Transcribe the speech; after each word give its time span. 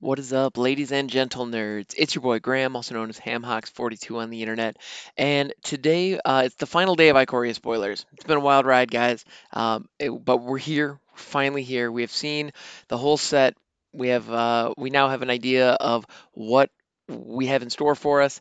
What 0.00 0.20
is 0.20 0.32
up, 0.32 0.56
ladies 0.56 0.92
and 0.92 1.10
gentle 1.10 1.44
nerds? 1.46 1.92
It's 1.96 2.14
your 2.14 2.22
boy 2.22 2.38
Graham, 2.38 2.76
also 2.76 2.94
known 2.94 3.08
as 3.08 3.18
HamHawks42 3.18 4.16
on 4.16 4.30
the 4.30 4.42
internet. 4.42 4.76
And 5.16 5.52
today, 5.64 6.20
uh, 6.20 6.42
it's 6.46 6.54
the 6.54 6.66
final 6.66 6.94
day 6.94 7.08
of 7.08 7.16
Ikoria 7.16 7.52
spoilers. 7.54 8.06
It's 8.12 8.24
been 8.24 8.36
a 8.36 8.40
wild 8.40 8.64
ride, 8.64 8.92
guys. 8.92 9.24
Um, 9.52 9.88
it- 9.98 10.10
but 10.10 10.36
we're 10.38 10.58
here, 10.58 11.00
finally 11.14 11.64
here. 11.64 11.90
We 11.90 12.02
have 12.02 12.12
seen 12.12 12.52
the 12.86 12.96
whole 12.96 13.16
set. 13.16 13.56
We 13.92 14.08
have, 14.08 14.30
uh, 14.30 14.72
we 14.76 14.90
now 14.90 15.08
have 15.08 15.22
an 15.22 15.30
idea 15.30 15.70
of 15.72 16.06
what 16.32 16.70
we 17.08 17.46
have 17.46 17.62
in 17.62 17.70
store 17.70 17.96
for 17.96 18.22
us. 18.22 18.40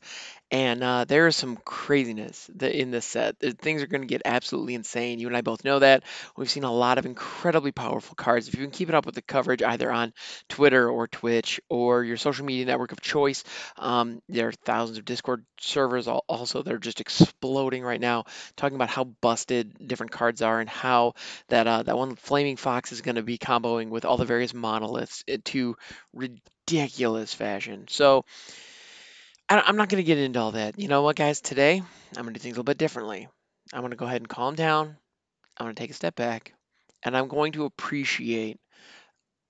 And 0.50 0.82
uh, 0.82 1.04
there 1.04 1.28
is 1.28 1.36
some 1.36 1.58
craziness 1.58 2.50
in 2.62 2.90
this 2.90 3.06
set. 3.06 3.38
Things 3.38 3.84
are 3.84 3.88
going 3.88 4.02
to 4.02 4.08
get 4.08 4.22
absolutely 4.24 4.76
insane. 4.76 5.20
You 5.20 5.28
and 5.28 5.36
I 5.36 5.42
both 5.42 5.66
know 5.66 5.80
that. 5.80 6.04
We've 6.38 6.50
seen 6.50 6.64
a 6.64 6.72
lot 6.72 6.98
of 6.98 7.06
incredibly 7.06 7.74
powerful 7.74 8.16
cards. 8.16 8.48
If 8.48 8.54
you've 8.54 8.62
been 8.62 8.72
keeping 8.72 8.96
up 8.96 9.06
with 9.06 9.16
the 9.16 9.22
coverage 9.22 9.62
either 9.62 9.92
on 9.92 10.14
Twitter 10.48 10.90
or 10.90 11.10
Twitch 11.10 11.60
or 11.70 12.04
your 12.06 12.16
social 12.16 12.46
media 12.46 12.66
network 12.66 12.94
of 12.94 13.02
choice. 13.02 13.44
Um, 13.76 14.22
there 14.30 14.48
are 14.48 14.54
thousands 14.54 14.98
of 14.98 15.04
Discord 15.06 15.46
servers 15.60 16.08
al- 16.08 16.24
also 16.30 16.64
that 16.64 16.74
are 16.74 16.80
just 16.80 17.02
exploding 17.02 17.84
right 17.84 18.00
now, 18.00 18.24
talking 18.56 18.76
about 18.76 18.90
how 18.90 19.04
busted 19.04 19.86
different 19.86 20.14
cards 20.14 20.42
are 20.42 20.62
and 20.62 20.70
how 20.70 21.16
that 21.50 21.68
uh, 21.68 21.84
that 21.84 21.98
one 21.98 22.16
Flaming 22.16 22.56
Fox 22.56 22.94
is 22.94 23.02
going 23.02 23.16
to 23.16 23.24
be 23.24 23.38
comboing 23.38 23.90
with 23.90 24.06
all 24.06 24.18
the 24.18 24.24
various 24.24 24.54
monoliths 24.54 25.26
uh, 25.32 25.38
to 25.46 25.76
ridiculous 26.14 27.34
fashion. 27.34 27.86
So 27.90 28.24
I'm 29.50 29.78
not 29.78 29.88
going 29.90 30.04
to 30.04 30.08
get 30.08 30.18
into 30.18 30.40
all 30.40 30.52
that. 30.52 30.78
You 30.78 30.90
know 30.90 31.04
what, 31.04 31.16
guys? 31.16 31.40
Today 31.40 31.82
I'm 32.18 32.24
going 32.24 32.34
to 32.34 32.40
do 32.40 32.44
things 32.44 32.54
a 32.54 32.56
little 32.56 32.64
bit 32.66 32.78
differently. 32.78 33.30
I'm 33.74 33.80
going 33.80 33.92
to 33.92 33.98
go 33.98 34.06
ahead 34.06 34.22
and 34.22 34.28
calm 34.28 34.56
down. 34.56 34.98
I'm 35.58 35.66
going 35.66 35.76
to 35.76 35.80
take 35.80 35.92
a 35.92 35.96
step 35.96 36.16
back, 36.16 36.54
and 37.04 37.16
I'm 37.16 37.30
going 37.30 37.54
to 37.54 37.66
appreciate 37.66 38.60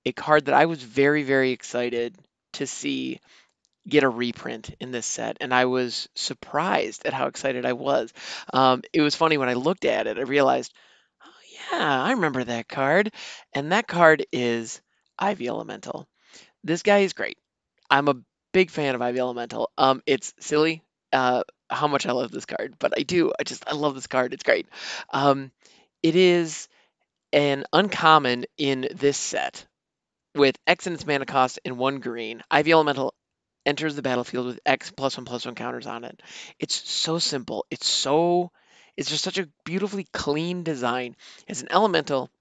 a 0.06 0.12
card 0.12 0.46
that 0.46 0.54
I 0.54 0.66
was 0.66 0.82
very, 0.82 1.23
very 1.23 1.52
excited 1.52 2.16
to 2.54 2.68
see 2.68 3.20
get 3.88 4.04
a 4.04 4.10
reprint 4.10 4.76
in 4.80 4.92
this 4.92 5.06
set, 5.06 5.38
and 5.42 5.53
I 5.53 5.66
was 5.66 6.08
surprised 6.16 7.06
at 7.06 7.14
how 7.14 7.28
excited 7.28 7.66
I 7.66 7.73
was. 7.73 8.14
Um, 8.53 8.84
it 8.94 9.02
was 9.02 9.16
funny 9.16 9.38
when 9.38 9.50
I 9.50 9.53
looked 9.53 9.86
at 9.86 10.08
it, 10.08 10.18
I 10.18 10.22
realized, 10.22 10.73
oh, 11.23 11.72
yeah, 11.72 12.03
I 12.03 12.12
remember 12.12 12.44
that 12.44 12.68
card, 12.68 13.12
and 13.53 13.72
that 13.72 13.88
card 13.88 14.25
is 14.31 14.81
Ivy 15.18 15.48
Elemental. 15.48 16.08
This 16.64 16.84
guy 16.84 17.00
is 17.00 17.14
great. 17.14 17.38
I'm 17.90 18.08
a 18.08 18.16
big 18.58 18.72
fan 18.72 18.95
of 18.95 19.03
Ivy 19.03 19.19
Elemental. 19.19 19.69
Um, 19.77 20.02
it's 20.08 20.33
silly 20.39 20.81
uh, 21.13 21.44
how 21.69 21.88
much 21.88 22.08
I 22.08 22.11
love 22.11 22.31
this 22.31 22.47
card, 22.47 22.73
but 22.80 22.91
I 22.97 23.03
do. 23.03 23.31
I 23.39 23.44
just 23.44 23.63
I 23.67 23.75
love 23.75 23.94
this 23.94 24.08
card. 24.08 24.33
It's 24.33 24.41
great. 24.41 24.66
Um, 25.11 25.52
it 26.02 26.16
is 26.16 26.67
an 27.31 27.66
uncommon 27.72 28.45
in 28.58 28.88
this 28.95 29.16
set 29.16 29.67
with 30.33 30.58
X 30.66 30.88
in 30.88 30.94
its 30.94 31.05
mana 31.05 31.28
cost 31.28 31.59
and 31.66 31.78
one 31.78 32.00
green, 32.00 32.41
Ivy 32.50 32.72
Elemental 32.72 33.13
enters 33.63 33.95
the 33.95 34.02
battlefield 34.02 34.47
with 34.47 34.59
X 34.66 34.89
plus 34.89 35.16
one 35.17 35.25
plus 35.25 35.45
one 35.45 35.53
counters 35.53 35.85
on 35.85 36.03
it. 36.03 36.19
It's 36.58 36.73
so 36.89 37.19
simple. 37.19 37.63
It's 37.69 37.88
so 37.88 38.50
it's 38.95 39.11
just 39.11 39.23
such 39.23 39.38
a 39.38 39.50
beautifully 39.66 40.08
clean 40.13 40.63
design. 40.63 41.16
It's 41.47 41.61
an 41.61 41.67
elemental, 41.69 42.31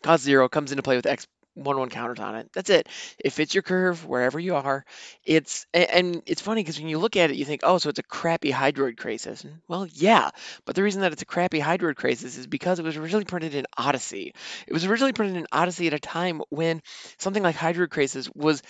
cost 0.00 0.22
zero 0.22 0.48
comes 0.48 0.70
into 0.70 0.84
play 0.84 0.94
with 0.94 1.06
X 1.06 1.26
one 1.54 1.78
one 1.78 1.88
counters 1.88 2.20
on 2.20 2.36
it. 2.36 2.50
That's 2.52 2.70
it. 2.70 2.88
It 3.18 3.30
fits 3.32 3.54
your 3.54 3.62
curve 3.62 4.04
wherever 4.04 4.38
you 4.38 4.56
are. 4.56 4.84
It's 5.24 5.66
and 5.72 6.22
it's 6.26 6.42
funny 6.42 6.62
because 6.62 6.78
when 6.78 6.88
you 6.88 6.98
look 6.98 7.16
at 7.16 7.30
it, 7.30 7.36
you 7.36 7.44
think, 7.44 7.60
oh, 7.64 7.78
so 7.78 7.88
it's 7.88 7.98
a 7.98 8.04
crappy 8.04 8.50
Hydroid. 8.50 9.44
And, 9.44 9.60
Well, 9.68 9.86
yeah, 9.92 10.30
but 10.64 10.76
the 10.76 10.82
reason 10.82 11.02
that 11.02 11.12
it's 11.12 11.22
a 11.22 11.26
crappy 11.26 11.60
Hydroid 11.60 11.94
Krasis 11.94 12.38
is 12.38 12.46
because 12.46 12.78
it 12.78 12.84
was 12.84 12.96
originally 12.96 13.24
printed 13.24 13.54
in 13.54 13.66
Odyssey. 13.76 14.34
It 14.66 14.72
was 14.72 14.84
originally 14.84 15.12
printed 15.12 15.36
in 15.36 15.46
Odyssey 15.52 15.86
at 15.86 15.94
a 15.94 15.98
time 15.98 16.42
when 16.50 16.82
something 17.18 17.42
like 17.42 17.56
Hydroid 17.56 17.88
Krasis 17.88 18.34
was 18.34 18.62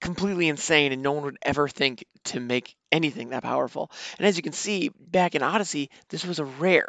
completely 0.00 0.48
insane 0.48 0.92
and 0.92 1.02
no 1.02 1.12
one 1.12 1.24
would 1.24 1.38
ever 1.42 1.68
think 1.68 2.04
to 2.24 2.38
make 2.40 2.76
anything 2.92 3.30
that 3.30 3.42
powerful. 3.42 3.90
And 4.18 4.26
as 4.26 4.36
you 4.36 4.42
can 4.42 4.52
see, 4.52 4.90
back 4.98 5.34
in 5.34 5.42
Odyssey, 5.42 5.90
this 6.08 6.24
was 6.24 6.38
a 6.38 6.44
rare, 6.44 6.88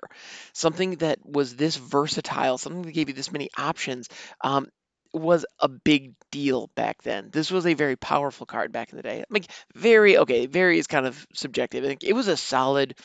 something 0.53 0.97
that 0.97 1.19
was 1.25 1.55
this 1.55 1.75
versatile, 1.75 2.57
something 2.57 2.83
that 2.83 2.91
gave 2.91 3.09
you 3.09 3.15
this 3.15 3.31
many 3.31 3.49
options. 3.57 4.09
Um, 4.41 4.67
was 5.13 5.45
a 5.59 5.67
big 5.67 6.13
deal 6.31 6.67
back 6.75 7.01
then. 7.03 7.29
This 7.31 7.51
was 7.51 7.65
a 7.65 7.73
very 7.73 7.95
powerful 7.95 8.45
card 8.45 8.71
back 8.71 8.91
in 8.91 8.97
the 8.97 9.03
day. 9.03 9.23
Like 9.29 9.45
very 9.75 10.17
okay, 10.17 10.45
very 10.45 10.79
is 10.79 10.87
kind 10.87 11.05
of 11.05 11.25
subjective. 11.33 11.83
Think 11.83 12.03
it 12.03 12.13
was 12.13 12.27
a 12.27 12.37
solid 12.37 12.95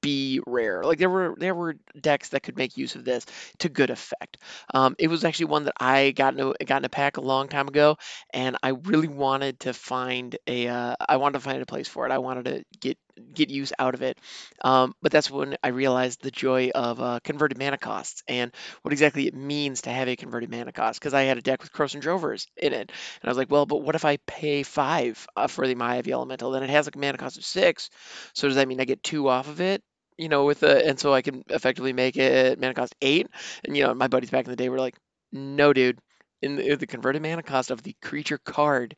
B 0.00 0.40
rare. 0.46 0.82
Like 0.82 0.98
there 0.98 1.10
were 1.10 1.34
there 1.38 1.54
were 1.54 1.76
decks 2.00 2.30
that 2.30 2.42
could 2.42 2.56
make 2.56 2.76
use 2.76 2.94
of 2.94 3.04
this 3.04 3.26
to 3.58 3.68
good 3.68 3.90
effect. 3.90 4.38
Um, 4.74 4.96
it 4.98 5.08
was 5.08 5.24
actually 5.24 5.46
one 5.46 5.64
that 5.64 5.74
I 5.78 6.10
got 6.10 6.34
in 6.34 6.40
a, 6.40 6.64
got 6.64 6.78
in 6.78 6.84
a 6.84 6.88
pack 6.88 7.16
a 7.16 7.20
long 7.20 7.48
time 7.48 7.68
ago, 7.68 7.96
and 8.32 8.56
I 8.62 8.70
really 8.70 9.08
wanted 9.08 9.60
to 9.60 9.72
find 9.72 10.36
a 10.46 10.68
uh, 10.68 10.96
I 11.08 11.16
wanted 11.16 11.38
to 11.38 11.44
find 11.44 11.62
a 11.62 11.66
place 11.66 11.88
for 11.88 12.06
it. 12.06 12.12
I 12.12 12.18
wanted 12.18 12.44
to 12.46 12.64
get 12.80 12.98
get 13.18 13.50
use 13.50 13.72
out 13.78 13.94
of 13.94 14.02
it. 14.02 14.18
Um, 14.62 14.94
but 15.02 15.12
that's 15.12 15.30
when 15.30 15.56
I 15.62 15.68
realized 15.68 16.22
the 16.22 16.30
joy 16.30 16.70
of 16.74 17.00
uh, 17.00 17.20
converted 17.22 17.58
mana 17.58 17.78
costs 17.78 18.22
and 18.28 18.52
what 18.82 18.92
exactly 18.92 19.26
it 19.26 19.34
means 19.34 19.82
to 19.82 19.90
have 19.90 20.08
a 20.08 20.16
converted 20.16 20.50
mana 20.50 20.72
cost. 20.72 21.00
Because 21.00 21.14
I 21.14 21.22
had 21.22 21.38
a 21.38 21.42
deck 21.42 21.62
with 21.62 21.72
Crows 21.72 21.94
and 21.94 22.02
Drovers 22.02 22.46
in 22.56 22.72
it, 22.72 22.90
and 22.90 23.24
I 23.24 23.28
was 23.28 23.38
like, 23.38 23.50
well, 23.50 23.66
but 23.66 23.82
what 23.82 23.94
if 23.94 24.04
I 24.04 24.18
pay 24.26 24.62
five 24.62 25.26
uh, 25.36 25.46
for 25.46 25.66
the 25.66 25.74
My 25.74 25.96
Ivy 25.96 26.12
Elemental? 26.12 26.50
Then 26.50 26.62
it 26.62 26.70
has 26.70 26.88
a 26.88 26.92
mana 26.96 27.18
cost 27.18 27.38
of 27.38 27.44
six. 27.44 27.90
So 28.34 28.48
does 28.48 28.56
that 28.56 28.68
mean 28.68 28.80
I 28.80 28.84
get 28.84 29.02
two 29.02 29.28
off 29.28 29.48
of 29.48 29.60
it? 29.60 29.82
You 30.16 30.28
know, 30.28 30.44
with 30.44 30.62
a 30.64 30.86
and 30.86 30.98
so 30.98 31.14
I 31.14 31.22
can 31.22 31.44
effectively 31.48 31.92
make 31.92 32.16
it 32.16 32.58
mana 32.60 32.74
cost 32.74 32.94
eight. 33.00 33.28
And 33.64 33.76
you 33.76 33.84
know, 33.84 33.94
my 33.94 34.08
buddies 34.08 34.30
back 34.30 34.44
in 34.46 34.50
the 34.50 34.56
day 34.56 34.68
were 34.68 34.78
like, 34.78 34.96
no, 35.32 35.72
dude. 35.72 35.98
In 36.40 36.54
the, 36.54 36.76
the 36.76 36.86
converted 36.86 37.20
mana 37.22 37.42
cost 37.42 37.72
of 37.72 37.82
the 37.82 37.96
creature 38.00 38.38
card 38.38 38.94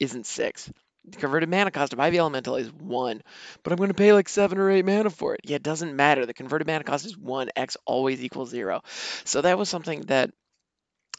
isn't 0.00 0.26
six. 0.26 0.70
Converted 1.12 1.48
mana 1.48 1.70
cost 1.70 1.92
of 1.92 2.00
Ivy 2.00 2.18
Elemental 2.18 2.56
is 2.56 2.72
one, 2.72 3.22
but 3.62 3.72
I'm 3.72 3.76
going 3.76 3.88
to 3.88 3.94
pay 3.94 4.12
like 4.12 4.28
seven 4.28 4.58
or 4.58 4.70
eight 4.70 4.84
mana 4.84 5.10
for 5.10 5.34
it. 5.34 5.40
Yeah, 5.44 5.56
it 5.56 5.62
doesn't 5.62 5.94
matter. 5.94 6.26
The 6.26 6.34
converted 6.34 6.66
mana 6.66 6.84
cost 6.84 7.06
is 7.06 7.16
one. 7.16 7.50
X 7.54 7.76
always 7.86 8.22
equals 8.22 8.50
zero. 8.50 8.82
So 9.24 9.42
that 9.42 9.58
was 9.58 9.68
something 9.68 10.02
that 10.02 10.30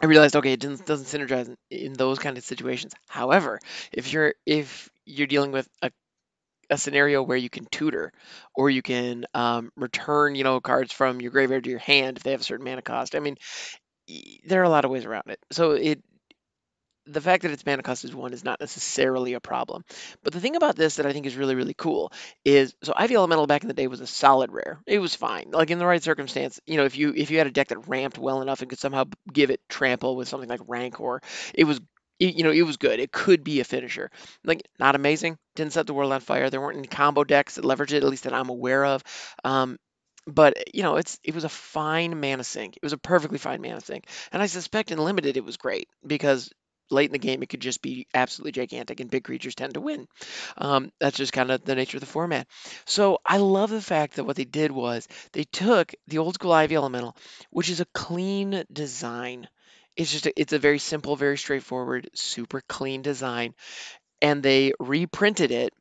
I 0.01 0.05
realized. 0.07 0.35
Okay, 0.35 0.53
it 0.53 0.59
doesn't, 0.59 0.85
doesn't 0.85 1.05
synergize 1.05 1.47
in, 1.47 1.57
in 1.69 1.93
those 1.93 2.19
kind 2.19 2.37
of 2.37 2.43
situations. 2.43 2.93
However, 3.07 3.59
if 3.91 4.11
you're 4.11 4.33
if 4.45 4.89
you're 5.05 5.27
dealing 5.27 5.51
with 5.51 5.67
a 5.81 5.91
a 6.69 6.77
scenario 6.77 7.23
where 7.23 7.37
you 7.37 7.49
can 7.49 7.65
tutor 7.71 8.11
or 8.53 8.69
you 8.69 8.81
can 8.81 9.25
um, 9.33 9.71
return, 9.77 10.35
you 10.35 10.43
know, 10.43 10.59
cards 10.59 10.91
from 10.91 11.21
your 11.21 11.31
graveyard 11.31 11.63
to 11.63 11.69
your 11.69 11.79
hand 11.79 12.17
if 12.17 12.23
they 12.23 12.31
have 12.31 12.41
a 12.41 12.43
certain 12.43 12.65
mana 12.65 12.81
cost. 12.81 13.15
I 13.15 13.19
mean, 13.19 13.37
there 14.45 14.61
are 14.61 14.65
a 14.65 14.69
lot 14.69 14.85
of 14.85 14.91
ways 14.91 15.05
around 15.05 15.23
it. 15.27 15.39
So 15.51 15.71
it 15.71 16.01
the 17.07 17.21
fact 17.21 17.43
that 17.43 17.51
its 17.51 17.65
mana 17.65 17.83
cost 17.83 18.03
is 18.03 18.13
one 18.13 18.33
is 18.33 18.43
not 18.43 18.59
necessarily 18.59 19.33
a 19.33 19.39
problem. 19.39 19.83
But 20.23 20.33
the 20.33 20.39
thing 20.39 20.55
about 20.55 20.75
this 20.75 20.97
that 20.97 21.05
I 21.05 21.13
think 21.13 21.25
is 21.25 21.35
really, 21.35 21.55
really 21.55 21.73
cool 21.73 22.11
is 22.43 22.75
so 22.83 22.93
Ivy 22.95 23.15
Elemental 23.15 23.47
back 23.47 23.63
in 23.63 23.67
the 23.67 23.73
day 23.73 23.87
was 23.87 24.01
a 24.01 24.07
solid 24.07 24.51
rare. 24.51 24.79
It 24.85 24.99
was 24.99 25.15
fine. 25.15 25.51
Like 25.51 25.71
in 25.71 25.79
the 25.79 25.85
right 25.85 26.03
circumstance, 26.03 26.59
you 26.65 26.77
know, 26.77 26.85
if 26.85 26.97
you 26.97 27.13
if 27.15 27.31
you 27.31 27.37
had 27.37 27.47
a 27.47 27.51
deck 27.51 27.69
that 27.69 27.87
ramped 27.87 28.17
well 28.17 28.41
enough 28.41 28.61
and 28.61 28.69
could 28.69 28.79
somehow 28.79 29.05
give 29.31 29.49
it 29.49 29.61
trample 29.69 30.15
with 30.15 30.27
something 30.27 30.49
like 30.49 30.61
Rancor, 30.67 31.21
it 31.53 31.63
was 31.63 31.79
you 32.19 32.43
know, 32.43 32.51
it 32.51 32.63
was 32.63 32.77
good. 32.77 32.99
It 32.99 33.11
could 33.11 33.43
be 33.43 33.59
a 33.59 33.63
finisher. 33.63 34.09
Like 34.43 34.63
not 34.79 34.95
amazing. 34.95 35.37
Didn't 35.55 35.73
set 35.73 35.87
the 35.87 35.93
world 35.93 36.11
on 36.11 36.19
fire. 36.19 36.49
There 36.49 36.61
weren't 36.61 36.77
any 36.77 36.87
combo 36.87 37.23
decks 37.23 37.55
that 37.55 37.65
leveraged 37.65 37.93
it, 37.93 38.03
at 38.03 38.09
least 38.09 38.23
that 38.23 38.33
I'm 38.33 38.49
aware 38.49 38.83
of. 38.85 39.03
Um, 39.43 39.77
but 40.25 40.75
you 40.75 40.83
know, 40.83 40.97
it's 40.97 41.19
it 41.23 41.35
was 41.35 41.43
a 41.43 41.49
fine 41.49 42.19
mana 42.19 42.43
sink. 42.43 42.75
It 42.75 42.83
was 42.83 42.93
a 42.93 42.97
perfectly 42.97 43.37
fine 43.37 43.61
mana 43.61 43.81
sink, 43.81 44.07
and 44.31 44.41
I 44.41 44.47
suspect 44.47 44.91
in 44.91 44.97
limited 44.97 45.37
it 45.37 45.45
was 45.45 45.57
great 45.57 45.87
because 46.05 46.51
late 46.89 47.09
in 47.09 47.13
the 47.13 47.19
game 47.19 47.43
it 47.43 47.49
could 47.49 47.61
just 47.61 47.81
be 47.81 48.07
absolutely 48.13 48.51
gigantic, 48.53 48.99
and 48.99 49.09
big 49.09 49.23
creatures 49.23 49.55
tend 49.55 49.73
to 49.75 49.81
win. 49.81 50.07
Um, 50.57 50.91
that's 50.99 51.17
just 51.17 51.33
kind 51.33 51.51
of 51.51 51.63
the 51.63 51.75
nature 51.75 51.97
of 51.97 52.01
the 52.01 52.07
format. 52.07 52.47
So 52.85 53.19
I 53.25 53.37
love 53.37 53.69
the 53.69 53.81
fact 53.81 54.15
that 54.15 54.23
what 54.23 54.35
they 54.35 54.45
did 54.45 54.71
was 54.71 55.07
they 55.33 55.43
took 55.43 55.93
the 56.07 56.19
old 56.19 56.35
school 56.35 56.51
Ivy 56.51 56.75
Elemental, 56.75 57.15
which 57.49 57.69
is 57.69 57.79
a 57.79 57.87
clean 57.93 58.63
design. 58.71 59.47
It's 59.95 60.11
just 60.11 60.27
a, 60.27 60.39
it's 60.39 60.53
a 60.53 60.59
very 60.59 60.79
simple, 60.79 61.15
very 61.15 61.37
straightforward, 61.37 62.09
super 62.13 62.61
clean 62.67 63.01
design, 63.01 63.55
and 64.21 64.43
they 64.43 64.73
reprinted 64.79 65.51
it 65.51 65.73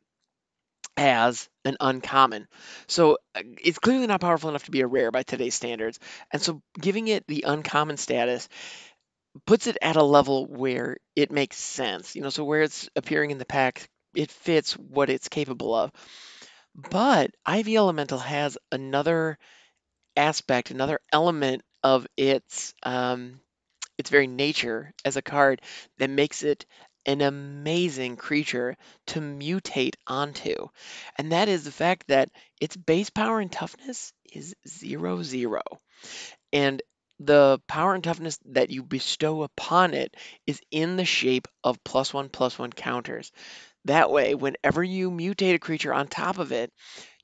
as 0.96 1.48
an 1.64 1.76
uncommon. 1.80 2.48
So 2.86 3.19
uh, 3.34 3.42
it's 3.62 3.78
clearly 3.78 4.06
not 4.06 4.20
powerful 4.20 4.48
enough 4.48 4.64
to 4.64 4.70
be 4.70 4.80
a 4.80 4.86
rare 4.86 5.10
by 5.10 5.22
today's 5.22 5.54
standards. 5.54 5.98
And 6.32 6.40
so 6.40 6.62
giving 6.80 7.08
it 7.08 7.26
the 7.26 7.44
uncommon 7.46 7.98
status 7.98 8.48
puts 9.44 9.66
it 9.66 9.78
at 9.82 9.96
a 9.96 10.02
level 10.02 10.46
where 10.46 10.98
it 11.14 11.30
makes 11.30 11.56
sense. 11.56 12.16
You 12.16 12.22
know, 12.22 12.30
so 12.30 12.44
where 12.44 12.62
it's 12.62 12.88
appearing 12.96 13.30
in 13.30 13.38
the 13.38 13.44
pack, 13.44 13.88
it 14.14 14.30
fits 14.30 14.72
what 14.74 15.10
it's 15.10 15.28
capable 15.28 15.74
of. 15.74 15.92
But 16.74 17.30
Ivy 17.44 17.76
Elemental 17.76 18.18
has 18.18 18.58
another 18.70 19.38
aspect, 20.16 20.70
another 20.70 21.00
element 21.12 21.62
of 21.82 22.06
its 22.16 22.74
um, 22.82 23.40
its 23.98 24.10
very 24.10 24.26
nature 24.26 24.92
as 25.04 25.16
a 25.16 25.22
card 25.22 25.62
that 25.98 26.10
makes 26.10 26.42
it 26.42 26.66
an 27.06 27.20
amazing 27.20 28.16
creature 28.16 28.76
to 29.06 29.20
mutate 29.20 29.94
onto. 30.06 30.54
And 31.16 31.32
that 31.32 31.48
is 31.48 31.64
the 31.64 31.72
fact 31.72 32.08
that 32.08 32.30
its 32.60 32.76
base 32.76 33.10
power 33.10 33.40
and 33.40 33.50
toughness 33.50 34.12
is 34.32 34.54
zero 34.66 35.22
zero. 35.22 35.62
And 36.52 36.82
the 37.18 37.60
power 37.66 37.94
and 37.94 38.04
toughness 38.04 38.38
that 38.46 38.70
you 38.70 38.82
bestow 38.82 39.42
upon 39.42 39.94
it 39.94 40.14
is 40.46 40.60
in 40.70 40.96
the 40.96 41.04
shape 41.04 41.48
of 41.64 41.82
plus 41.82 42.12
one 42.12 42.28
plus 42.28 42.58
one 42.58 42.72
counters. 42.72 43.32
That 43.86 44.10
way, 44.10 44.34
whenever 44.34 44.82
you 44.82 45.10
mutate 45.10 45.54
a 45.54 45.58
creature 45.58 45.94
on 45.94 46.08
top 46.08 46.38
of 46.38 46.52
it, 46.52 46.72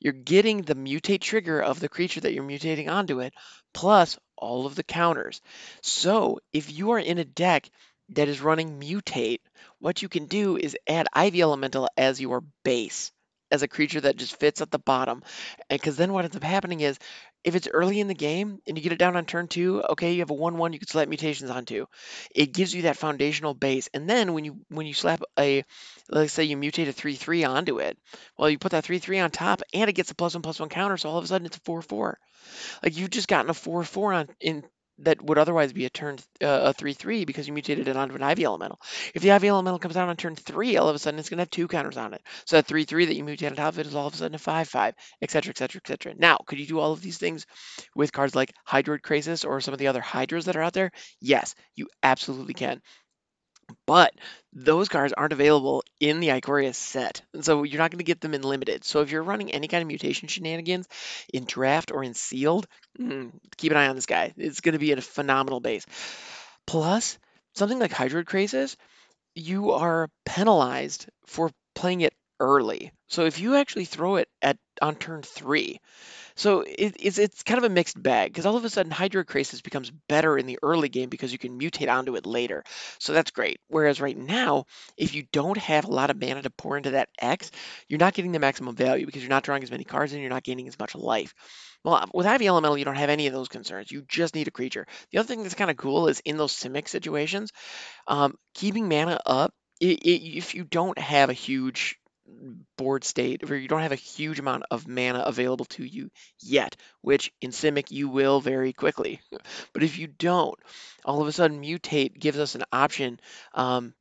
you're 0.01 0.13
getting 0.13 0.63
the 0.63 0.75
mutate 0.75 1.21
trigger 1.21 1.61
of 1.61 1.81
the 1.81 1.89
creature 1.89 2.21
that 2.21 2.33
you're 2.33 2.45
mutating 2.45 2.91
onto 2.91 3.21
it, 3.21 3.35
plus 3.75 4.19
all 4.37 4.67
of 4.67 4.75
the 4.75 4.85
counters. 4.85 5.41
So 5.83 6.39
if 6.53 6.73
you 6.73 6.93
are 6.93 6.99
in 6.99 7.19
a 7.19 7.25
deck 7.25 7.69
that 8.11 8.29
is 8.29 8.41
running 8.41 8.81
mutate, 8.81 9.41
what 9.79 10.03
you 10.03 10.09
can 10.09 10.27
do 10.27 10.57
is 10.57 10.77
add 10.89 11.09
Ivy 11.13 11.43
Elemental 11.43 11.89
as 11.97 12.21
your 12.21 12.45
base, 12.65 13.13
as 13.53 13.63
a 13.63 13.69
creature 13.69 14.01
that 14.01 14.17
just 14.17 14.41
fits 14.41 14.61
at 14.61 14.71
the 14.71 14.79
bottom. 14.79 15.23
And 15.71 15.79
because 15.81 15.97
then 15.97 16.13
what 16.13 16.25
ends 16.25 16.37
up 16.37 16.43
happening 16.43 16.81
is 16.81 16.99
if 17.45 17.55
it's 17.55 17.69
early 17.69 18.01
in 18.01 18.09
the 18.09 18.15
game 18.15 18.59
and 18.67 18.77
you 18.77 18.83
get 18.83 18.93
it 18.93 18.99
down 18.99 19.17
on 19.17 19.25
turn 19.25 19.49
two, 19.49 19.83
okay, 19.91 20.15
you 20.15 20.21
have 20.21 20.31
a 20.31 20.35
one-one 20.35 20.73
you 20.73 20.79
can 20.79 20.89
slap 20.89 21.09
mutations 21.09 21.51
onto. 21.51 21.87
It 22.35 22.53
gives 22.53 22.75
you 22.75 22.83
that 22.83 22.97
foundational 22.97 23.55
base. 23.55 23.89
And 23.93 24.09
then 24.09 24.33
when 24.33 24.45
you 24.45 24.61
when 24.69 24.87
you 24.87 24.95
slap 24.95 25.23
a 25.39 25.65
let's 26.09 26.33
say 26.33 26.45
you 26.45 26.57
mutate 26.57 26.89
a 26.89 26.93
three-three 26.93 27.45
onto 27.45 27.79
it, 27.79 27.99
well, 28.39 28.51
you 28.51 28.59
put 28.59 28.73
that 28.73 28.85
three-three 28.85 29.19
on 29.19 29.31
top 29.31 29.63
and 29.75 29.89
it 29.89 29.95
gets 29.95 30.11
a 30.11 30.15
plus 30.15 30.35
one 30.35 30.43
plus 30.43 30.61
one 30.61 30.69
counter, 30.69 30.97
so 30.97 31.11
all 31.11 31.19
of 31.19 31.25
a 31.25 31.27
sudden 31.27 31.47
it's 31.47 31.59
a 31.59 31.61
four-four. 31.61 32.19
Like 32.83 32.97
you've 32.97 33.11
just 33.11 33.29
gotten 33.29 33.51
a 33.51 33.55
four-four 33.55 34.13
on 34.13 34.29
in 34.41 34.65
that 34.99 35.23
would 35.23 35.39
otherwise 35.39 35.73
be 35.73 35.85
a 35.85 35.91
turn 35.91 36.19
uh, 36.43 36.71
a 36.71 36.73
three 36.73 36.93
three 36.93 37.25
because 37.25 37.47
you 37.47 37.53
mutated 37.53 37.89
it 37.89 37.97
onto 37.97 38.15
an 38.15 38.23
Ivy 38.23 38.45
elemental. 38.45 38.81
If 39.15 39.23
the 39.23 39.33
Ivy 39.33 39.49
elemental 39.49 39.79
comes 39.79 39.97
out 39.97 40.09
on 40.09 40.17
turn 40.17 40.37
three, 40.37 40.77
all 40.77 40.89
of 40.89 40.97
a 40.97 40.99
sudden 40.99 41.19
it's 41.19 41.29
going 41.29 41.39
to 41.39 41.43
have 41.43 41.51
two 41.51 41.69
counters 41.69 41.97
on 41.97 42.15
it. 42.15 42.23
So 42.47 42.57
that 42.57 42.67
three 42.67 42.85
three 42.85 43.07
that 43.07 43.15
you 43.15 43.25
mutated 43.25 43.57
top 43.57 43.75
of 43.75 43.79
it 43.79 43.87
is 43.87 43.95
all 43.95 44.07
of 44.07 44.15
a 44.15 44.17
sudden 44.17 44.35
a 44.35 44.39
five 44.39 44.69
five, 44.69 44.95
etc. 45.21 45.51
etc. 45.51 45.81
etc. 45.85 46.15
Now, 46.17 46.39
could 46.47 46.59
you 46.59 46.67
do 46.67 46.79
all 46.79 46.93
of 46.93 47.03
these 47.03 47.19
things 47.19 47.47
with 47.95 48.13
cards 48.13 48.35
like 48.35 48.53
Hydroid 48.69 49.01
Krasis 49.01 49.47
or 49.47 49.61
some 49.61 49.75
of 49.75 49.79
the 49.79 49.89
other 49.89 50.01
Hydras 50.01 50.45
that 50.47 50.57
are 50.57 50.63
out 50.63 50.75
there? 50.75 50.91
Yes, 51.21 51.55
you 51.75 51.89
absolutely 52.03 52.55
can. 52.55 52.81
But 53.87 54.13
those 54.53 54.89
cards 54.89 55.13
aren't 55.13 55.33
available 55.33 55.83
in 56.01 56.21
the 56.21 56.29
Ikoria 56.29 56.75
set. 56.75 57.23
So 57.41 57.63
you're 57.63 57.79
not 57.79 57.91
going 57.91 57.99
to 57.99 58.05
get 58.05 58.21
them 58.21 58.35
in 58.35 58.43
limited. 58.43 58.85
So 58.85 59.01
if 59.01 59.11
you're 59.11 59.23
running 59.23 59.51
any 59.51 59.69
kind 59.69 59.83
of 59.83 59.89
mutation 59.89 60.29
shenanigans 60.29 60.87
in 61.33 61.45
draft 61.45 61.91
or 61.91 62.05
in 62.05 62.15
sealed, 62.15 62.67
mm, 62.99 63.31
keep 63.57 63.73
an 63.73 63.79
eye 63.79 63.89
on 63.89 63.97
this 63.97 64.07
guy. 64.07 64.33
It's 64.37 64.61
going 64.61 64.75
to 64.75 64.79
be 64.79 64.93
a 64.93 65.01
phenomenal 65.01 65.61
base. 65.61 65.87
Plus, 66.67 67.19
something 67.55 67.79
like 67.79 67.93
Hydroid 67.93 68.25
Krasis, 68.25 68.77
you 69.35 69.73
are 69.73 70.09
penalized 70.25 71.09
for 71.27 71.51
playing 71.75 72.03
it 72.03 72.15
early. 72.43 72.93
So 73.09 73.25
if 73.25 73.39
you 73.39 73.55
actually 73.55 73.85
throw 73.85 74.17
it 74.17 74.29
at 74.43 74.59
on 74.83 74.97
turn 74.97 75.23
three, 75.23 75.79
so 76.35 76.63
it, 76.63 76.97
it's 76.99 77.19
it's 77.19 77.43
kind 77.43 77.59
of 77.59 77.65
a 77.65 77.73
mixed 77.73 78.03
bag 78.03 78.31
because 78.31 78.47
all 78.47 78.57
of 78.57 78.65
a 78.65 78.71
sudden 78.71 78.91
Hydroid 78.91 79.27
Krasis 79.27 79.63
becomes 79.63 79.93
better 80.09 80.37
in 80.37 80.47
the 80.47 80.59
early 80.63 80.89
game 80.89 81.09
because 81.09 81.31
you 81.33 81.39
can 81.39 81.59
mutate 81.59 81.93
onto 81.93 82.17
it 82.17 82.27
later. 82.27 82.65
So 82.99 83.13
that's 83.13 83.31
great. 83.31 83.61
Whereas 83.69 84.01
right 84.01 84.17
now, 84.17 84.65
if 84.97 85.15
you 85.15 85.25
don't 85.33 85.59
have 85.59 85.85
a 85.85 85.93
lot 85.93 86.11
of 86.11 86.21
mana 86.21 86.43
to 86.43 86.51
pour 86.51 86.77
into 86.77 86.91
that 86.93 87.11
X, 87.21 87.51
you're 87.89 87.99
not 87.99 88.15
getting 88.15 88.33
the 88.33 88.39
maximum 88.39 88.75
value 88.75 89.07
because 89.07 89.23
you're 89.23 89.31
not 89.31 89.45
drawing 89.45 89.63
as 89.63 89.71
many 89.71 89.85
cards 89.85 90.13
and 90.13 90.21
you're 90.21 90.31
not 90.31 90.45
gaining 90.45 90.69
as 90.69 90.79
much 90.79 90.95
life. 90.95 91.35
Well, 91.85 92.05
with 92.15 92.27
Ivy 92.27 92.47
Elemental, 92.47 92.79
you 92.79 92.85
don't 92.85 92.97
have 92.97 93.11
any 93.11 93.27
of 93.27 93.33
those 93.33 93.49
concerns. 93.49 93.91
You 93.91 94.03
just 94.09 94.35
need 94.35 94.49
a 94.49 94.53
creature. 94.53 94.87
The 95.11 95.19
other 95.19 95.27
thing 95.27 95.43
that's 95.43 95.55
kind 95.55 95.71
of 95.71 95.77
cool 95.77 96.09
is 96.09 96.21
in 96.21 96.37
those 96.37 96.53
Simic 96.53 96.89
situations, 96.89 97.53
um, 98.07 98.37
keeping 98.55 98.89
mana 98.89 99.21
up. 99.27 99.53
If 99.81 100.55
you 100.55 100.63
don't 100.63 100.97
have 100.97 101.29
a 101.29 101.33
huge 101.33 101.97
board 102.77 103.05
state 103.05 103.49
where 103.49 103.59
you 103.59 103.69
don't 103.69 103.83
have 103.83 103.93
a 103.93 103.97
huge 103.97 104.39
amount 104.39 104.65
of 104.71 104.89
mana 104.89 105.21
available 105.21 105.65
to 105.67 105.85
you 105.85 106.11
yet, 106.41 106.77
which 107.01 107.33
in 107.41 107.51
Simic 107.51 107.91
you 107.91 108.09
will 108.09 108.41
very 108.41 108.73
quickly. 108.73 109.21
But 109.73 109.83
if 109.83 109.99
you 109.99 110.07
don't, 110.07 110.59
all 111.05 111.21
of 111.23 111.29
a 111.29 111.33
sudden 111.33 111.63
Mutate 111.63 112.19
gives 112.19 112.39
us 112.39 112.55
an 112.55 112.65
option. 112.73 113.21
Um, 113.55 113.95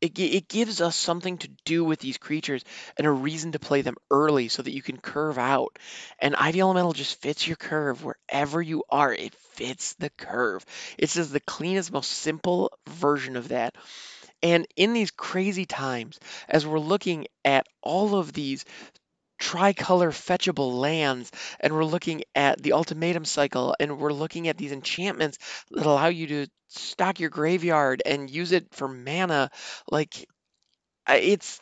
it, 0.00 0.18
it 0.18 0.48
gives 0.48 0.80
us 0.80 0.96
something 0.96 1.38
to 1.38 1.48
do 1.64 1.84
with 1.84 2.00
these 2.00 2.18
creatures 2.18 2.64
and 2.96 3.06
a 3.06 3.10
reason 3.10 3.52
to 3.52 3.60
play 3.60 3.82
them 3.82 3.94
early 4.10 4.48
so 4.48 4.60
that 4.62 4.72
you 4.72 4.82
can 4.82 4.98
curve 4.98 5.38
out. 5.38 5.78
And 6.18 6.34
Ivy 6.34 6.60
Elemental 6.60 6.92
just 6.92 7.20
fits 7.20 7.46
your 7.46 7.56
curve 7.56 8.04
wherever 8.04 8.60
you 8.60 8.82
are. 8.90 9.12
It 9.12 9.34
fits 9.34 9.94
the 9.94 10.10
curve. 10.10 10.66
It's 10.98 11.14
just 11.14 11.32
the 11.32 11.40
cleanest, 11.40 11.92
most 11.92 12.10
simple 12.10 12.72
version 12.88 13.36
of 13.36 13.48
that. 13.48 13.76
And 14.42 14.66
in 14.76 14.92
these 14.92 15.10
crazy 15.10 15.66
times, 15.66 16.18
as 16.48 16.66
we're 16.66 16.78
looking 16.78 17.26
at 17.44 17.66
all 17.82 18.16
of 18.16 18.32
these 18.32 18.64
tricolor 19.38 20.10
fetchable 20.10 20.78
lands, 20.78 21.30
and 21.60 21.74
we're 21.74 21.84
looking 21.84 22.22
at 22.34 22.62
the 22.62 22.72
ultimatum 22.74 23.24
cycle, 23.24 23.74
and 23.80 23.98
we're 23.98 24.12
looking 24.12 24.48
at 24.48 24.56
these 24.56 24.72
enchantments 24.72 25.38
that 25.70 25.86
allow 25.86 26.08
you 26.08 26.26
to 26.28 26.46
stock 26.68 27.20
your 27.20 27.30
graveyard 27.30 28.02
and 28.06 28.30
use 28.30 28.52
it 28.52 28.66
for 28.72 28.88
mana, 28.88 29.50
like 29.90 30.26
it's 31.08 31.60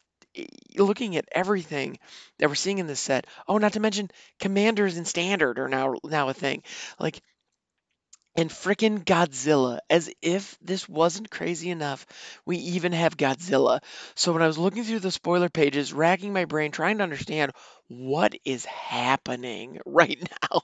looking 0.76 1.16
at 1.16 1.28
everything 1.32 1.98
that 2.38 2.48
we're 2.48 2.54
seeing 2.54 2.78
in 2.78 2.86
this 2.86 3.00
set. 3.00 3.26
Oh, 3.48 3.58
not 3.58 3.74
to 3.74 3.80
mention 3.80 4.10
commanders 4.38 4.96
and 4.96 5.06
standard 5.06 5.58
are 5.58 5.68
now 5.68 5.96
now 6.04 6.28
a 6.28 6.34
thing. 6.34 6.62
Like 6.98 7.20
and 8.40 8.48
frickin' 8.48 9.04
Godzilla. 9.04 9.80
As 9.90 10.10
if 10.22 10.56
this 10.62 10.88
wasn't 10.88 11.30
crazy 11.30 11.68
enough, 11.68 12.06
we 12.46 12.56
even 12.56 12.92
have 12.92 13.18
Godzilla. 13.18 13.80
So 14.14 14.32
when 14.32 14.40
I 14.40 14.46
was 14.46 14.56
looking 14.56 14.82
through 14.82 15.00
the 15.00 15.10
spoiler 15.10 15.50
pages, 15.50 15.92
racking 15.92 16.32
my 16.32 16.46
brain, 16.46 16.70
trying 16.70 16.96
to 16.98 17.04
understand 17.04 17.52
what 17.88 18.34
is 18.46 18.64
happening 18.64 19.78
right 19.86 20.18
now, 20.42 20.62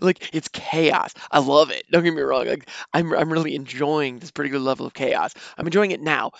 like 0.00 0.30
it's 0.32 0.46
chaos. 0.46 1.14
I 1.28 1.40
love 1.40 1.72
it. 1.72 1.82
Don't 1.90 2.04
get 2.04 2.14
me 2.14 2.22
wrong. 2.22 2.46
Like 2.46 2.70
I'm, 2.94 3.12
I'm 3.12 3.32
really 3.32 3.56
enjoying 3.56 4.20
this 4.20 4.30
pretty 4.30 4.50
good 4.50 4.62
level 4.62 4.86
of 4.86 4.94
chaos. 4.94 5.34
I'm 5.58 5.66
enjoying 5.66 5.90
it 5.90 6.00
now. 6.00 6.30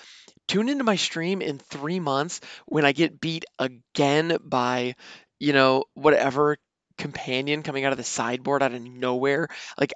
Tune 0.46 0.68
into 0.68 0.84
my 0.84 0.94
stream 0.94 1.42
in 1.42 1.58
three 1.58 1.98
months 1.98 2.40
when 2.66 2.84
I 2.84 2.92
get 2.92 3.20
beat 3.20 3.44
again 3.58 4.38
by, 4.40 4.94
you 5.40 5.52
know, 5.52 5.86
whatever 5.94 6.58
companion 6.96 7.62
coming 7.62 7.84
out 7.84 7.92
of 7.92 7.98
the 7.98 8.04
sideboard 8.04 8.62
out 8.62 8.72
of 8.72 8.80
nowhere. 8.80 9.48
Like 9.78 9.92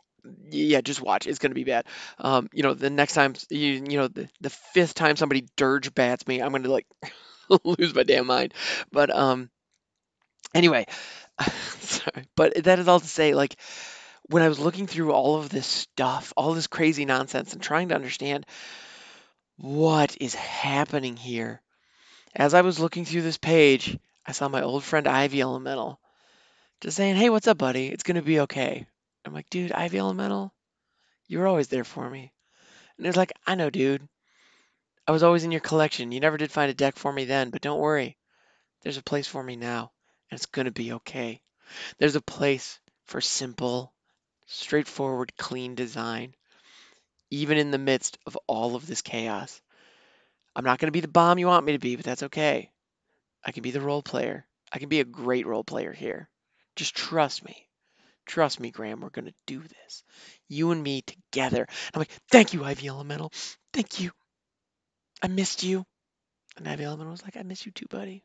yeah, 0.51 0.81
just 0.81 1.01
watch. 1.01 1.27
It's 1.27 1.39
gonna 1.39 1.55
be 1.55 1.65
bad. 1.65 1.87
Um, 2.19 2.49
you 2.53 2.63
know, 2.63 2.75
the 2.75 2.91
next 2.91 3.15
time 3.15 3.35
you 3.51 3.85
you 3.89 3.99
know 3.99 4.09
the, 4.09 4.29
the 4.41 4.51
fifth 4.51 4.95
time 4.95 5.17
somebody 5.17 5.47
dirge 5.57 5.95
bats 5.95 6.27
me, 6.27 6.41
I'm 6.41 6.53
gonna 6.53 6.69
like 6.69 6.87
lose 7.65 7.95
my 7.95 8.03
damn 8.03 8.27
mind. 8.27 8.55
But 8.93 9.15
um, 9.15 9.51
anyway, 10.55 10.87
sorry. 11.81 12.25
But 12.37 12.65
that 12.65 12.79
is 12.79 12.89
all 12.89 13.01
to 13.01 13.07
say, 13.07 13.35
like 13.35 13.57
when 14.29 14.43
I 14.43 14.49
was 14.49 14.61
looking 14.61 14.87
through 14.87 15.13
all 15.13 15.37
of 15.37 15.49
this 15.49 15.67
stuff, 15.67 16.33
all 16.37 16.55
this 16.55 16.67
crazy 16.67 17.05
nonsense, 17.05 17.53
and 17.53 17.63
trying 17.63 17.89
to 17.89 17.95
understand 17.95 18.47
what 19.57 20.17
is 20.21 20.35
happening 20.35 21.17
here, 21.17 21.61
as 22.35 22.55
I 22.55 22.63
was 22.63 22.81
looking 22.81 23.05
through 23.05 23.23
this 23.23 23.39
page, 23.39 23.99
I 24.27 24.33
saw 24.33 24.49
my 24.49 24.63
old 24.63 24.85
friend 24.85 25.07
Ivy 25.07 25.41
Elemental 25.43 26.01
just 26.81 26.97
saying, 26.97 27.17
"Hey, 27.17 27.31
what's 27.31 27.49
up, 27.49 27.59
buddy? 27.59 27.89
It's 27.89 28.05
gonna 28.05 28.23
be 28.23 28.41
okay." 28.41 28.87
I'm 29.25 29.35
like, 29.35 29.51
dude, 29.51 29.73
Ivy 29.73 29.99
Elemental, 29.99 30.55
you 31.27 31.39
were 31.39 31.47
always 31.47 31.69
there 31.69 31.85
for 31.85 32.09
me. 32.09 32.33
And 32.97 33.07
it's 33.07 33.17
like, 33.17 33.33
I 33.47 33.55
know, 33.55 33.71
dude. 33.71 34.09
I 35.07 35.13
was 35.13 35.23
always 35.23 35.45
in 35.45 35.51
your 35.51 35.61
collection. 35.61 36.13
You 36.13 36.21
never 36.21 36.37
did 36.37 36.53
find 36.53 36.71
a 36.71 36.75
deck 36.75 36.97
for 36.97 37.13
me 37.13 37.25
then, 37.25 37.51
but 37.51 37.63
don't 37.63 37.81
worry. 37.81 38.17
There's 38.83 38.97
a 38.97 39.03
place 39.03 39.27
for 39.27 39.43
me 39.43 39.57
now, 39.57 39.93
and 40.31 40.39
it's 40.39 40.47
going 40.47 40.67
to 40.67 40.71
be 40.71 40.93
okay. 40.93 41.43
There's 41.99 42.17
a 42.17 42.21
place 42.21 42.79
for 43.07 43.21
simple, 43.21 43.93
straightforward, 44.47 45.37
clean 45.37 45.75
design, 45.75 46.35
even 47.31 47.59
in 47.59 47.71
the 47.71 47.79
midst 47.79 48.19
of 48.27 48.39
all 48.47 48.75
of 48.77 48.87
this 48.87 49.03
chaos. 49.03 49.61
I'm 50.55 50.65
not 50.65 50.79
going 50.79 50.89
to 50.89 50.93
be 50.93 51.01
the 51.01 51.09
bomb 51.09 51.39
you 51.39 51.47
want 51.47 51.67
me 51.67 51.73
to 51.73 51.79
be, 51.79 51.97
but 51.97 52.05
that's 52.05 52.25
okay. 52.25 52.71
I 53.45 53.53
can 53.53 53.63
be 53.63 53.71
the 53.71 53.81
role 53.81 54.03
player. 54.03 54.47
I 54.73 54.79
can 54.79 54.89
be 54.89 55.01
a 55.01 55.05
great 55.05 55.47
role 55.47 55.65
player 55.65 55.93
here. 55.93 56.29
Just 56.77 56.95
trust 56.95 57.45
me. 57.45 57.67
Trust 58.27 58.61
me, 58.61 58.71
Graham, 58.71 59.01
we're 59.01 59.11
going 59.11 59.27
to 59.27 59.35
do 59.47 59.61
this. 59.61 60.05
You 60.49 60.71
and 60.71 60.83
me 60.83 61.03
together. 61.03 61.67
I'm 61.93 61.99
like, 61.99 62.13
thank 62.31 62.53
you, 62.55 62.65
Ivy 62.65 62.89
Elemental. 62.89 63.33
Thank 63.73 64.01
you. 64.01 64.13
I 65.23 65.29
missed 65.29 65.63
you. 65.63 65.87
And 66.57 66.69
Ivy 66.69 66.85
Elemental 66.85 67.13
was 67.13 67.23
like, 67.25 67.37
I 67.37 67.43
miss 67.43 67.67
you 67.67 67.73
too, 67.73 67.87
buddy. 67.91 68.25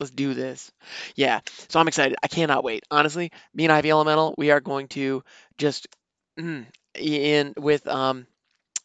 Let's 0.00 0.10
do 0.10 0.34
this. 0.34 0.72
Yeah, 1.14 1.40
so 1.68 1.78
I'm 1.78 1.86
excited. 1.86 2.16
I 2.22 2.26
cannot 2.26 2.64
wait. 2.64 2.82
Honestly, 2.90 3.30
me 3.54 3.64
and 3.64 3.72
Ivy 3.72 3.90
Elemental, 3.92 4.34
we 4.36 4.50
are 4.50 4.60
going 4.60 4.88
to 4.88 5.22
just 5.56 5.86
mm, 6.38 6.66
in 6.96 7.54
with 7.56 7.86
um 7.86 8.26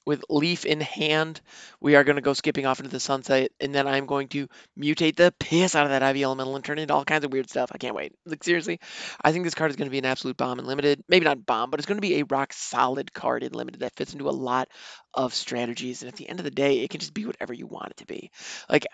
with 0.10 0.26
Leaf 0.28 0.66
in 0.66 0.82
hand, 0.82 1.40
we 1.80 1.96
are 1.96 2.04
going 2.04 2.16
to 2.16 2.22
go 2.24 2.34
skipping 2.34 2.66
off 2.66 2.80
into 2.80 2.90
the 2.90 3.00
sunset, 3.00 3.52
and 3.62 3.76
then 3.76 3.88
I'm 3.88 4.08
going 4.08 4.28
to 4.30 4.48
mutate 4.76 5.16
the 5.16 5.32
piss 5.40 5.76
out 5.76 5.86
of 5.86 5.92
that 5.92 6.02
Ivy 6.02 6.24
Elemental 6.24 6.56
and 6.56 6.66
turn 6.66 6.80
it 6.80 6.82
into 6.82 6.96
all 6.96 7.06
kinds 7.06 7.24
of 7.26 7.32
weird 7.32 7.48
stuff. 7.48 7.70
I 7.72 7.78
can't 7.78 7.94
wait. 7.94 8.14
Like, 8.26 8.44
seriously, 8.44 8.80
I 9.24 9.32
think 9.32 9.44
this 9.44 9.54
card 9.54 9.70
is 9.70 9.78
going 9.78 9.86
to 9.86 9.92
be 9.92 10.00
an 10.00 10.06
absolute 10.06 10.36
bomb 10.36 10.58
in 10.58 10.66
Limited. 10.66 11.04
Maybe 11.08 11.26
not 11.26 11.46
bomb, 11.46 11.70
but 11.70 11.80
it's 11.80 11.86
going 11.86 11.98
to 11.98 12.02
be 12.02 12.20
a 12.20 12.26
rock 12.26 12.54
solid 12.54 13.14
card 13.14 13.44
in 13.44 13.54
Limited 13.54 13.82
that 13.82 13.96
fits 13.96 14.14
into 14.14 14.30
a 14.30 14.32
lot 14.32 14.68
of 15.14 15.36
strategies. 15.36 16.02
And 16.02 16.12
at 16.12 16.16
the 16.16 16.28
end 16.28 16.40
of 16.40 16.44
the 16.44 16.50
day, 16.50 16.80
it 16.80 16.90
can 16.90 17.02
just 17.02 17.14
be 17.14 17.28
whatever 17.28 17.54
you 17.54 17.68
want 17.68 17.92
it 17.92 17.98
to 17.98 18.08
be. 18.08 18.32
Like, 18.68 18.88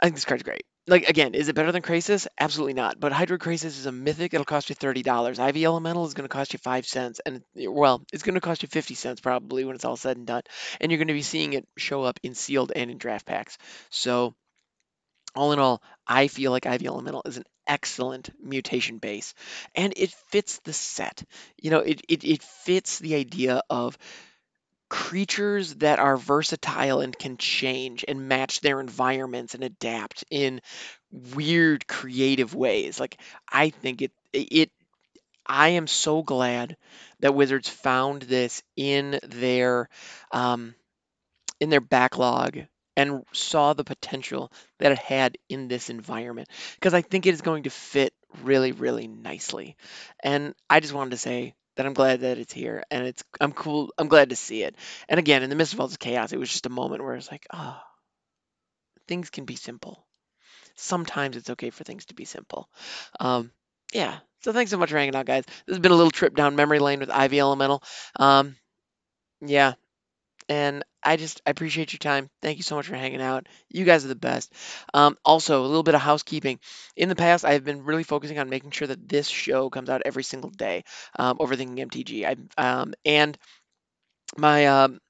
I 0.00 0.06
think 0.06 0.16
this 0.16 0.24
card's 0.24 0.42
great. 0.42 0.64
Like 0.86 1.08
again, 1.08 1.34
is 1.34 1.48
it 1.48 1.54
better 1.54 1.72
than 1.72 1.82
Krasis? 1.82 2.26
Absolutely 2.38 2.72
not. 2.74 2.98
But 2.98 3.12
Hydroid 3.12 3.38
Krasis 3.38 3.66
is 3.66 3.86
a 3.86 3.92
mythic. 3.92 4.32
It'll 4.34 4.44
cost 4.44 4.68
you 4.70 4.74
thirty 4.74 5.02
dollars. 5.02 5.38
Ivy 5.38 5.64
Elemental 5.64 6.06
is 6.06 6.14
going 6.14 6.28
to 6.28 6.32
cost 6.32 6.52
you 6.52 6.58
five 6.58 6.86
cents, 6.86 7.20
and 7.24 7.42
well, 7.54 8.02
it's 8.12 8.22
going 8.22 8.34
to 8.34 8.40
cost 8.40 8.62
you 8.62 8.68
fifty 8.68 8.94
cents 8.94 9.20
probably 9.20 9.64
when 9.64 9.74
it's 9.74 9.84
all 9.84 9.96
said 9.96 10.16
and 10.16 10.26
done. 10.26 10.42
And 10.80 10.90
you're 10.90 10.98
going 10.98 11.08
to 11.08 11.14
be 11.14 11.22
seeing 11.22 11.52
it 11.52 11.68
show 11.76 12.02
up 12.02 12.18
in 12.22 12.34
sealed 12.34 12.72
and 12.74 12.90
in 12.90 12.98
draft 12.98 13.26
packs. 13.26 13.58
So, 13.90 14.34
all 15.34 15.52
in 15.52 15.58
all, 15.58 15.82
I 16.06 16.28
feel 16.28 16.50
like 16.50 16.66
Ivy 16.66 16.86
Elemental 16.86 17.22
is 17.24 17.36
an 17.36 17.44
excellent 17.66 18.30
mutation 18.42 18.98
base, 18.98 19.34
and 19.74 19.92
it 19.96 20.10
fits 20.30 20.58
the 20.64 20.72
set. 20.72 21.22
You 21.60 21.70
know, 21.70 21.80
it 21.80 22.00
it, 22.08 22.24
it 22.24 22.42
fits 22.42 22.98
the 22.98 23.14
idea 23.16 23.62
of 23.70 23.96
creatures 24.90 25.74
that 25.76 25.98
are 26.00 26.16
versatile 26.18 27.00
and 27.00 27.18
can 27.18 27.38
change 27.38 28.04
and 28.08 28.28
match 28.28 28.60
their 28.60 28.80
environments 28.80 29.54
and 29.54 29.64
adapt 29.64 30.24
in 30.30 30.60
weird 31.12 31.86
creative 31.88 32.54
ways 32.54 33.00
like 33.00 33.18
i 33.50 33.70
think 33.70 34.02
it 34.02 34.12
it 34.32 34.70
i 35.46 35.70
am 35.70 35.86
so 35.86 36.22
glad 36.22 36.76
that 37.20 37.34
wizards 37.34 37.68
found 37.68 38.22
this 38.22 38.62
in 38.76 39.18
their 39.24 39.88
um 40.32 40.74
in 41.60 41.70
their 41.70 41.80
backlog 41.80 42.58
and 42.96 43.24
saw 43.32 43.72
the 43.72 43.84
potential 43.84 44.52
that 44.78 44.92
it 44.92 44.98
had 44.98 45.38
in 45.48 45.68
this 45.68 45.90
environment 45.90 46.48
because 46.74 46.94
I 46.94 47.02
think 47.02 47.26
it 47.26 47.34
is 47.34 47.40
going 47.40 47.64
to 47.64 47.70
fit 47.70 48.12
really, 48.42 48.72
really 48.72 49.06
nicely. 49.06 49.76
And 50.22 50.54
I 50.68 50.80
just 50.80 50.92
wanted 50.92 51.10
to 51.10 51.16
say 51.16 51.54
that 51.80 51.86
I'm 51.86 51.94
glad 51.94 52.20
that 52.20 52.36
it's 52.36 52.52
here 52.52 52.84
and 52.90 53.06
it's 53.06 53.24
I'm 53.40 53.52
cool. 53.52 53.90
I'm 53.96 54.08
glad 54.08 54.28
to 54.28 54.36
see 54.36 54.62
it. 54.62 54.76
And 55.08 55.18
again, 55.18 55.42
in 55.42 55.48
the 55.48 55.56
midst 55.56 55.72
of 55.72 55.80
all 55.80 55.88
this 55.88 55.96
chaos, 55.96 56.30
it 56.30 56.38
was 56.38 56.52
just 56.52 56.66
a 56.66 56.70
moment 56.70 57.02
where 57.02 57.14
it's 57.14 57.30
like, 57.30 57.46
oh, 57.54 57.80
things 59.08 59.30
can 59.30 59.46
be 59.46 59.56
simple. 59.56 60.06
Sometimes 60.76 61.38
it's 61.38 61.48
okay 61.48 61.70
for 61.70 61.82
things 61.82 62.04
to 62.06 62.14
be 62.14 62.26
simple. 62.26 62.68
Um, 63.18 63.50
yeah. 63.94 64.18
So 64.42 64.52
thanks 64.52 64.70
so 64.70 64.76
much 64.76 64.90
for 64.90 64.98
hanging 64.98 65.16
out, 65.16 65.24
guys. 65.24 65.44
This 65.46 65.76
has 65.76 65.78
been 65.78 65.92
a 65.92 65.96
little 65.96 66.10
trip 66.10 66.34
down 66.34 66.54
memory 66.54 66.80
lane 66.80 67.00
with 67.00 67.08
Ivy 67.08 67.40
Elemental. 67.40 67.82
Um, 68.16 68.56
yeah, 69.40 69.72
and 70.50 70.84
I 71.02 71.16
just 71.16 71.40
I 71.46 71.50
appreciate 71.50 71.92
your 71.94 71.98
time. 71.98 72.28
Thank 72.42 72.58
you 72.58 72.64
so 72.64 72.74
much 72.74 72.86
for 72.88 72.96
hanging 72.96 73.22
out. 73.22 73.46
You 73.70 73.84
guys 73.84 74.04
are 74.04 74.08
the 74.08 74.16
best. 74.16 74.52
Um, 74.92 75.16
also, 75.24 75.62
a 75.62 75.66
little 75.66 75.84
bit 75.84 75.94
of 75.94 76.02
housekeeping. 76.02 76.58
In 76.96 77.08
the 77.08 77.16
past, 77.16 77.44
I've 77.44 77.64
been 77.64 77.84
really 77.84 78.02
focusing 78.02 78.38
on 78.38 78.50
making 78.50 78.72
sure 78.72 78.88
that 78.88 79.08
this 79.08 79.28
show 79.28 79.70
comes 79.70 79.88
out 79.88 80.02
every 80.04 80.24
single 80.24 80.50
day. 80.50 80.84
Um, 81.18 81.38
Overthinking 81.38 81.78
MTG. 81.78 82.26
I 82.26 82.36
um, 82.58 82.94
and 83.04 83.38
my 84.36 84.66
um, 84.66 85.00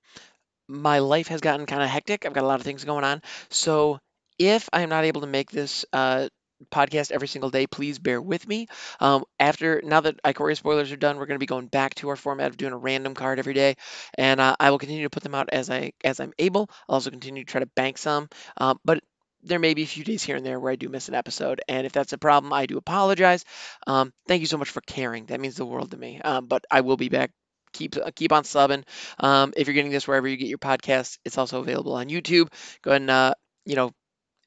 my 0.69 1.01
life 1.01 1.29
has 1.29 1.41
gotten 1.41 1.67
kind 1.67 1.83
of 1.83 1.89
hectic. 1.89 2.27
I've 2.27 2.35
got 2.35 2.45
a 2.45 2.49
lot 2.49 2.61
of 2.61 2.67
things 2.67 2.85
going 2.85 3.05
on. 3.05 3.23
So 3.51 3.99
if 4.39 4.69
I'm 4.73 4.89
not 4.89 5.05
able 5.05 5.23
to 5.23 5.27
make 5.27 5.51
this 5.51 5.85
uh, 5.93 6.29
podcast 6.71 7.11
every 7.13 7.29
single 7.29 7.51
day, 7.51 7.67
please 7.67 7.99
bear 7.99 8.21
with 8.21 8.47
me. 8.47 8.69
Um, 9.01 9.25
after 9.39 9.81
now 9.85 10.01
that 10.01 10.23
Ikoria 10.23 10.57
spoilers 10.57 10.93
are 10.93 10.97
done, 10.97 11.19
we're 11.19 11.27
going 11.27 11.37
to 11.37 11.41
be 11.41 11.47
going 11.47 11.67
back 11.67 11.95
to 11.97 12.09
our 12.11 12.17
format 12.17 12.49
of 12.49 12.57
doing 12.57 12.73
a 12.73 12.79
random 12.79 13.15
card 13.15 13.39
every 13.39 13.55
day, 13.55 13.77
and 14.17 14.41
uh, 14.41 14.57
I 14.59 14.71
will 14.71 14.79
continue 14.79 15.05
to 15.05 15.11
put 15.11 15.23
them 15.23 15.35
out 15.35 15.49
as 15.53 15.71
I 15.71 15.93
as 16.05 16.21
I'm 16.21 16.33
able. 16.39 16.71
I'll 16.89 16.95
also 16.95 17.11
continue 17.11 17.45
to 17.45 17.51
try 17.51 17.61
to 17.61 17.67
bank 17.67 17.99
some, 17.99 18.29
um, 18.57 18.79
but 18.85 19.03
there 19.43 19.59
may 19.59 19.75
be 19.75 19.83
a 19.83 19.87
few 19.87 20.05
days 20.05 20.23
here 20.23 20.37
and 20.37 20.45
there 20.45 20.61
where 20.61 20.73
I 20.73 20.77
do 20.77 20.89
miss 20.89 21.09
an 21.09 21.15
episode, 21.15 21.63
and 21.69 21.87
if 21.87 21.93
that's 21.93 22.13
a 22.13 22.19
problem, 22.19 22.53
I 22.53 22.67
do 22.67 22.77
apologize. 22.77 23.45
Um, 23.87 24.13
thank 24.29 24.41
you 24.41 24.47
so 24.47 24.59
much 24.59 24.71
for 24.71 24.81
caring. 24.83 25.27
That 25.27 25.41
means 25.41 25.57
the 25.57 25.65
world 25.65 25.91
to 25.93 25.97
me. 25.97 26.21
Um, 26.21 26.47
but 26.47 26.65
I 26.71 26.83
will 26.83 26.97
be 26.97 27.09
back 27.09 27.31
keep 27.73 27.97
uh, 27.97 28.11
keep 28.15 28.33
on 28.33 28.43
subbing. 28.45 28.85
Um, 29.19 29.53
if 29.57 29.67
you're 29.67 29.75
getting 29.75 29.93
this 29.93 30.07
wherever 30.07 30.29
you 30.29 30.37
get 30.37 30.49
your 30.49 30.59
podcasts, 30.59 31.19
it's 31.25 31.39
also 31.39 31.61
available 31.61 31.95
on 31.95 32.09
YouTube. 32.09 32.49
Go 32.83 32.91
ahead 32.91 33.03
and 33.03 33.11
uh, 33.11 33.35
you 33.65 33.77
know 33.77 33.93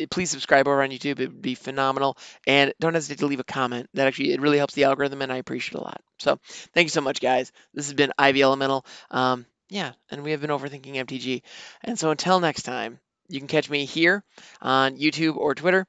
please 0.09 0.29
subscribe 0.29 0.67
over 0.67 0.81
on 0.81 0.89
YouTube. 0.89 1.19
It 1.19 1.29
would 1.29 1.41
be 1.41 1.55
phenomenal. 1.55 2.17
And 2.47 2.73
don't 2.79 2.93
hesitate 2.93 3.19
to 3.19 3.27
leave 3.27 3.39
a 3.39 3.43
comment. 3.43 3.89
That 3.93 4.07
actually 4.07 4.33
it 4.33 4.41
really 4.41 4.57
helps 4.57 4.73
the 4.73 4.85
algorithm, 4.85 5.21
and 5.21 5.31
I 5.31 5.37
appreciate 5.37 5.75
it 5.75 5.81
a 5.81 5.83
lot. 5.83 6.01
So 6.19 6.39
thank 6.73 6.85
you 6.85 6.89
so 6.89 7.01
much, 7.01 7.21
guys. 7.21 7.51
This 7.73 7.87
has 7.87 7.93
been 7.93 8.11
Ivy 8.17 8.43
Elemental. 8.43 8.85
Um, 9.11 9.45
yeah, 9.69 9.93
and 10.11 10.23
we 10.23 10.31
have 10.31 10.41
been 10.41 10.49
overthinking 10.49 10.95
MTG. 10.95 11.41
And 11.83 11.97
so 11.97 12.11
until 12.11 12.39
next 12.39 12.63
time, 12.63 12.99
you 13.29 13.39
can 13.39 13.47
catch 13.47 13.69
me 13.69 13.85
here 13.85 14.23
on 14.61 14.97
YouTube 14.97 15.37
or 15.37 15.55
Twitter. 15.55 15.87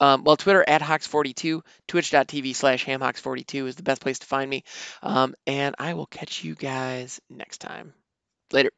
Um, 0.00 0.24
well, 0.24 0.36
Twitter 0.36 0.64
at 0.66 0.80
Hawks42, 0.80 1.62
twitch.tv 1.88 2.54
slash 2.54 2.86
hamhawks42 2.86 3.66
is 3.66 3.76
the 3.76 3.82
best 3.82 4.00
place 4.00 4.20
to 4.20 4.26
find 4.26 4.48
me. 4.48 4.64
Um, 5.02 5.34
and 5.46 5.74
I 5.78 5.94
will 5.94 6.06
catch 6.06 6.44
you 6.44 6.54
guys 6.54 7.20
next 7.28 7.58
time. 7.58 7.92
Later. 8.52 8.70